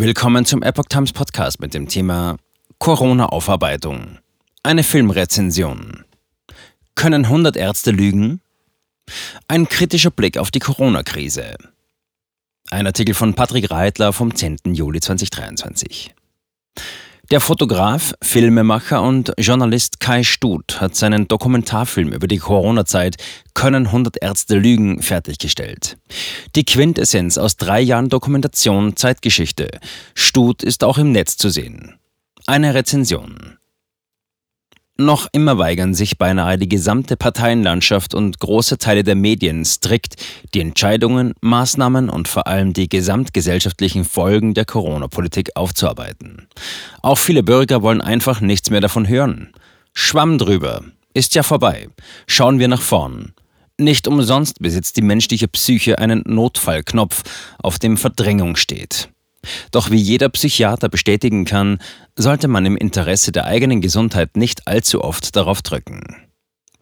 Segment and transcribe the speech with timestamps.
[0.00, 2.36] Willkommen zum Epoch Times Podcast mit dem Thema
[2.78, 4.18] Corona-Aufarbeitung.
[4.62, 6.04] Eine Filmrezension.
[6.94, 8.40] Können 100 Ärzte lügen?
[9.48, 11.56] Ein kritischer Blick auf die Corona-Krise.
[12.70, 14.58] Ein Artikel von Patrick Reitler vom 10.
[14.66, 16.14] Juli 2023.
[17.30, 23.16] Der Fotograf, Filmemacher und Journalist Kai Stut hat seinen Dokumentarfilm über die Corona-Zeit
[23.52, 25.98] Können 100 Ärzte lügen fertiggestellt.
[26.56, 29.68] Die Quintessenz aus drei Jahren Dokumentation Zeitgeschichte.
[30.14, 31.98] Stut ist auch im Netz zu sehen.
[32.46, 33.57] Eine Rezension.
[35.00, 40.16] Noch immer weigern sich beinahe die gesamte Parteienlandschaft und große Teile der Medien strikt,
[40.54, 46.48] die Entscheidungen, Maßnahmen und vor allem die gesamtgesellschaftlichen Folgen der Corona-Politik aufzuarbeiten.
[47.00, 49.52] Auch viele Bürger wollen einfach nichts mehr davon hören.
[49.94, 50.82] Schwamm drüber.
[51.14, 51.88] Ist ja vorbei.
[52.26, 53.34] Schauen wir nach vorn.
[53.78, 57.22] Nicht umsonst besitzt die menschliche Psyche einen Notfallknopf,
[57.62, 59.10] auf dem Verdrängung steht.
[59.70, 61.78] Doch wie jeder Psychiater bestätigen kann,
[62.16, 66.28] sollte man im Interesse der eigenen Gesundheit nicht allzu oft darauf drücken.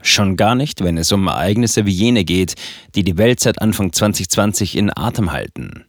[0.03, 2.55] Schon gar nicht, wenn es um Ereignisse wie jene geht,
[2.95, 5.87] die die Welt seit Anfang 2020 in Atem halten.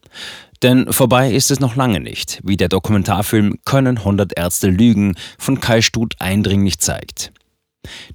[0.64, 5.60] Denn vorbei ist es noch lange nicht, wie der Dokumentarfilm Können 100 Ärzte lügen von
[5.60, 7.32] Kai Stut eindringlich zeigt.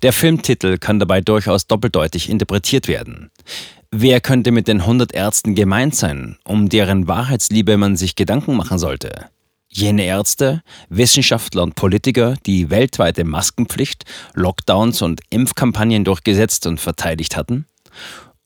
[0.02, 3.30] Der Filmtitel kann dabei durchaus doppeldeutig interpretiert werden.
[3.94, 8.78] Wer könnte mit den 100 Ärzten gemeint sein, um deren Wahrheitsliebe man sich Gedanken machen
[8.78, 9.28] sollte?
[9.68, 17.66] Jene Ärzte, Wissenschaftler und Politiker, die weltweite Maskenpflicht, Lockdowns und Impfkampagnen durchgesetzt und verteidigt hatten?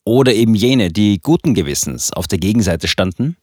[0.04, 3.36] Oder eben jene, die guten Gewissens auf der Gegenseite standen?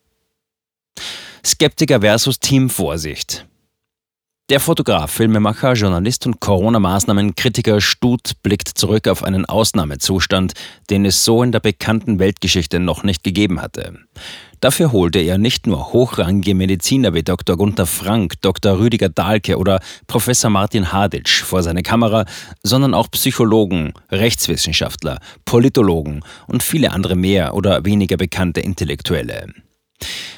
[1.45, 3.45] Skeptiker versus Team Vorsicht.
[4.54, 10.54] Der Fotograf, Filmemacher, Journalist und Corona-Maßnahmen-Kritiker Stut blickt zurück auf einen Ausnahmezustand,
[10.92, 13.98] den es so in der bekannten Weltgeschichte noch nicht gegeben hatte.
[14.60, 17.58] Dafür holte er nicht nur hochrangige Mediziner wie Dr.
[17.58, 18.78] Gunther Frank, Dr.
[18.78, 22.26] Rüdiger Dahlke oder Professor Martin Haditsch vor seine Kamera,
[22.62, 29.48] sondern auch Psychologen, Rechtswissenschaftler, Politologen und viele andere mehr oder weniger bekannte Intellektuelle.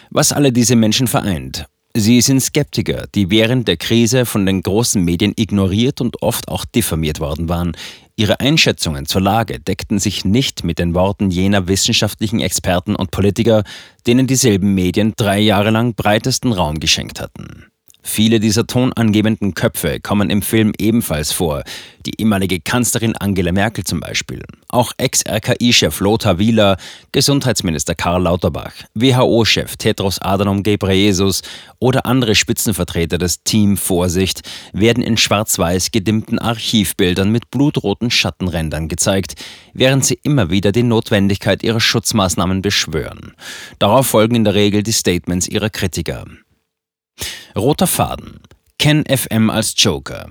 [0.09, 1.66] Was alle diese Menschen vereint,
[1.97, 6.66] Sie sind Skeptiker, die während der Krise von den großen Medien ignoriert und oft auch
[6.66, 7.78] diffamiert worden waren.
[8.17, 13.63] Ihre Einschätzungen zur Lage deckten sich nicht mit den Worten jener wissenschaftlichen Experten und Politiker,
[14.07, 17.67] denen dieselben Medien drei Jahre lang breitesten Raum geschenkt hatten.
[18.07, 21.63] Viele dieser tonangebenden Köpfe kommen im Film ebenfalls vor.
[22.05, 24.43] Die ehemalige Kanzlerin Angela Merkel zum Beispiel.
[24.69, 26.77] Auch Ex-RKI-Chef Lothar Wieler,
[27.11, 31.41] Gesundheitsminister Karl Lauterbach, WHO-Chef Tedros Adhanom Ghebreyesus
[31.79, 39.33] oder andere Spitzenvertreter des Team Vorsicht werden in schwarz-weiß gedimmten Archivbildern mit blutroten Schattenrändern gezeigt,
[39.73, 43.33] während sie immer wieder die Notwendigkeit ihrer Schutzmaßnahmen beschwören.
[43.79, 46.25] Darauf folgen in der Regel die Statements ihrer Kritiker.
[47.55, 48.41] Roter Faden.
[48.77, 50.29] Ken FM als Joker.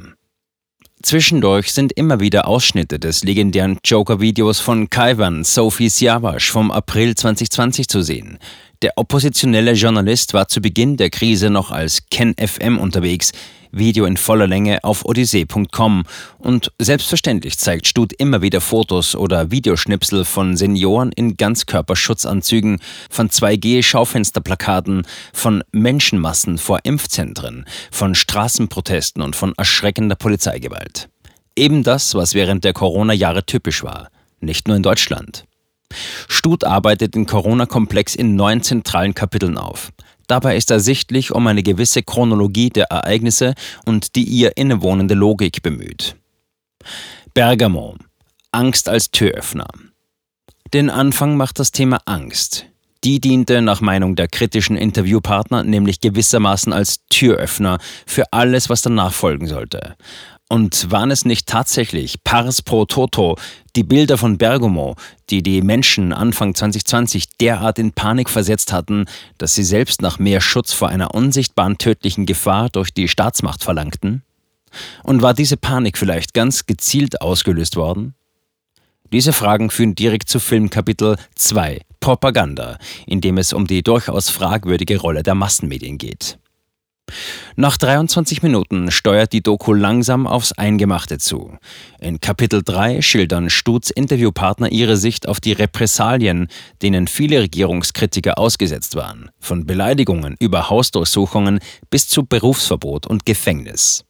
[1.02, 7.88] Zwischendurch sind immer wieder Ausschnitte des legendären Joker-Videos von Kaiwan Sophie Siavash vom April 2020
[7.88, 8.38] zu sehen.
[8.82, 13.32] Der oppositionelle Journalist war zu Beginn der Krise noch als Ken FM unterwegs,
[13.76, 16.04] Video in voller Länge auf odyssee.com
[16.38, 22.78] und selbstverständlich zeigt Stut immer wieder Fotos oder Videoschnipsel von Senioren in Ganzkörperschutzanzügen,
[23.10, 31.08] von 2G-Schaufensterplakaten, von Menschenmassen vor Impfzentren, von Straßenprotesten und von erschreckender Polizeigewalt.
[31.56, 34.08] Eben das, was während der Corona-Jahre typisch war,
[34.40, 35.44] nicht nur in Deutschland.
[36.28, 39.92] Stut arbeitet den Corona-Komplex in neun zentralen Kapiteln auf.
[40.26, 46.16] Dabei ist ersichtlich um eine gewisse Chronologie der Ereignisse und die ihr innewohnende Logik bemüht.
[47.34, 47.96] Bergamo.
[48.52, 49.66] Angst als Türöffner.
[50.72, 52.66] Den Anfang macht das Thema Angst.
[53.04, 59.12] Die diente nach Meinung der kritischen Interviewpartner nämlich gewissermaßen als Türöffner für alles, was danach
[59.12, 59.96] folgen sollte.
[60.54, 63.34] Und waren es nicht tatsächlich pars pro toto
[63.74, 64.94] die Bilder von Bergamo,
[65.28, 69.06] die die Menschen Anfang 2020 derart in Panik versetzt hatten,
[69.36, 74.22] dass sie selbst nach mehr Schutz vor einer unsichtbaren tödlichen Gefahr durch die Staatsmacht verlangten?
[75.02, 78.14] Und war diese Panik vielleicht ganz gezielt ausgelöst worden?
[79.10, 82.78] Diese Fragen führen direkt zu Filmkapitel 2 Propaganda,
[83.08, 86.38] in dem es um die durchaus fragwürdige Rolle der Massenmedien geht.
[87.56, 91.56] Nach 23 Minuten steuert die Doku langsam aufs Eingemachte zu.
[92.00, 96.48] In Kapitel 3 schildern Stuts Interviewpartner ihre Sicht auf die Repressalien,
[96.82, 101.60] denen viele Regierungskritiker ausgesetzt waren, von Beleidigungen über Hausdurchsuchungen
[101.90, 104.04] bis zu Berufsverbot und Gefängnis.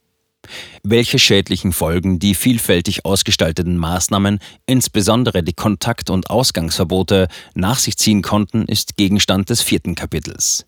[0.82, 8.23] Welche schädlichen Folgen die vielfältig ausgestalteten Maßnahmen, insbesondere die Kontakt- und Ausgangsverbote, nach sich ziehen
[8.23, 10.64] konnten, ist Gegenstand des vierten Kapitels.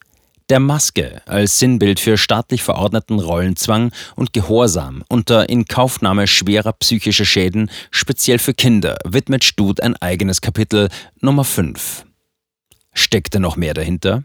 [0.49, 7.71] Der Maske als Sinnbild für staatlich verordneten Rollenzwang und Gehorsam unter Inkaufnahme schwerer psychischer Schäden,
[7.91, 10.89] speziell für Kinder, widmet Stut ein eigenes Kapitel
[11.21, 12.05] Nummer 5.
[12.93, 14.25] Steckte noch mehr dahinter?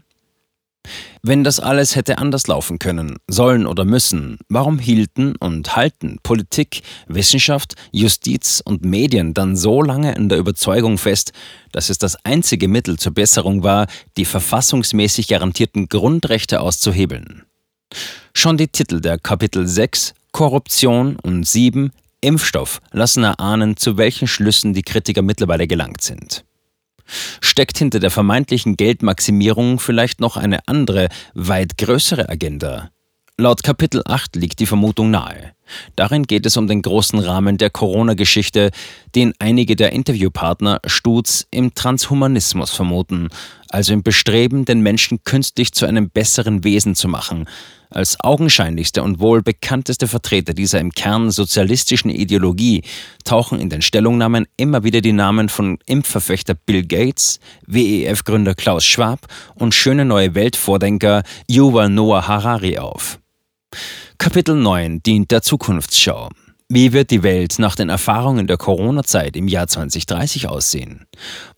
[1.22, 6.82] Wenn das alles hätte anders laufen können, sollen oder müssen, warum hielten und halten Politik,
[7.06, 11.32] Wissenschaft, Justiz und Medien dann so lange in der Überzeugung fest,
[11.70, 13.86] dass es das einzige Mittel zur Besserung war,
[14.16, 17.44] die verfassungsmäßig garantierten Grundrechte auszuhebeln?
[18.34, 24.72] Schon die Titel der Kapitel 6 Korruption und 7 Impfstoff lassen erahnen, zu welchen Schlüssen
[24.72, 26.44] die Kritiker mittlerweile gelangt sind.
[27.40, 32.90] Steckt hinter der vermeintlichen Geldmaximierung vielleicht noch eine andere, weit größere Agenda?
[33.38, 35.54] Laut Kapitel 8 liegt die Vermutung nahe.
[35.96, 38.70] Darin geht es um den großen Rahmen der Corona-Geschichte,
[39.14, 43.30] den einige der Interviewpartner Stutz im Transhumanismus vermuten,
[43.70, 47.48] also im Bestreben, den Menschen künstlich zu einem besseren Wesen zu machen.
[47.94, 52.82] Als augenscheinlichste und wohl bekannteste Vertreter dieser im Kern sozialistischen Ideologie
[53.24, 59.26] tauchen in den Stellungnahmen immer wieder die Namen von Impfverfechter Bill Gates, WEF-Gründer Klaus Schwab
[59.54, 63.18] und schöne neue Weltvordenker Yuval Noah Harari auf.
[64.16, 66.30] Kapitel 9 dient der Zukunftsschau.
[66.74, 71.04] Wie wird die Welt nach den Erfahrungen der Corona-Zeit im Jahr 2030 aussehen?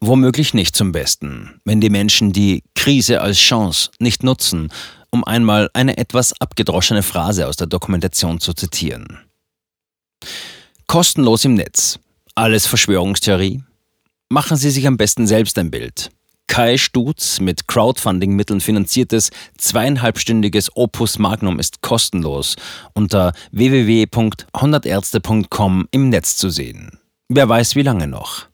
[0.00, 4.70] Womöglich nicht zum Besten, wenn die Menschen die Krise als Chance nicht nutzen,
[5.14, 9.20] um einmal eine etwas abgedroschene Phrase aus der Dokumentation zu zitieren.
[10.86, 11.98] Kostenlos im Netz.
[12.34, 13.62] Alles Verschwörungstheorie?
[14.28, 16.10] Machen Sie sich am besten selbst ein Bild.
[16.48, 22.56] Kai Stutz mit Crowdfunding-Mitteln finanziertes zweieinhalbstündiges Opus Magnum ist kostenlos
[22.92, 26.98] unter www.100ärzte.com im Netz zu sehen.
[27.28, 28.48] Wer weiß wie lange noch.